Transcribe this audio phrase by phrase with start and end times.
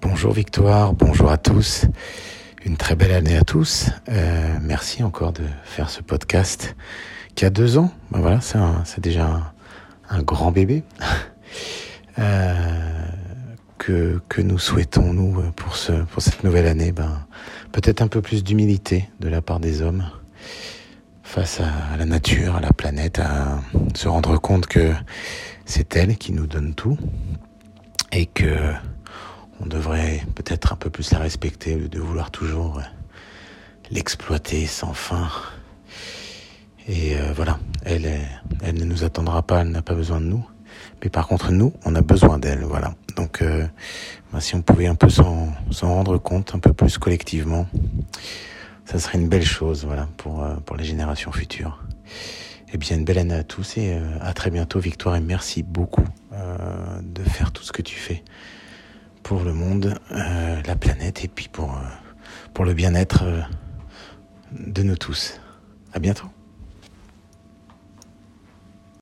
[0.00, 1.86] Bonjour Victoire, bonjour à tous.
[2.64, 3.90] Une très belle année à tous.
[4.08, 6.76] Euh, merci encore de faire ce podcast
[7.34, 7.90] qui a deux ans.
[8.12, 9.52] Ben voilà, c'est déjà
[10.08, 10.84] un, grand bébé
[12.20, 13.06] euh,
[13.78, 16.92] que, que nous souhaitons nous pour ce pour cette nouvelle année.
[16.92, 17.26] Ben
[17.72, 20.04] peut-être un peu plus d'humilité de la part des hommes
[21.24, 23.60] face à la nature, à la planète, à
[23.94, 24.92] se rendre compte que
[25.64, 26.96] c'est elle qui nous donne tout
[28.12, 28.72] et que
[29.60, 32.80] on devrait peut-être un peu plus la respecter de vouloir toujours
[33.90, 35.28] l'exploiter sans fin.
[36.86, 38.08] Et euh, voilà, elle,
[38.62, 40.46] elle ne nous attendra pas, elle n'a pas besoin de nous.
[41.02, 42.94] Mais par contre, nous, on a besoin d'elle, voilà.
[43.16, 43.66] Donc, euh,
[44.32, 47.66] ben, si on pouvait un peu s'en rendre compte, un peu plus collectivement,
[48.84, 51.82] ça serait une belle chose, voilà, pour, euh, pour les générations futures.
[52.72, 55.62] Eh bien, une belle année à tous et euh, à très bientôt, Victoire, et merci
[55.62, 58.22] beaucoup euh, de faire tout ce que tu fais
[59.28, 61.78] pour le monde, euh, la planète et puis pour,
[62.54, 63.24] pour le bien-être
[64.52, 65.38] de nous tous.
[65.92, 66.28] À bientôt.